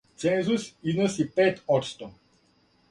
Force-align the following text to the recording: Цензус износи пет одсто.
Цензус 0.21 0.63
износи 0.87 1.25
пет 1.35 1.55
одсто. 1.75 2.05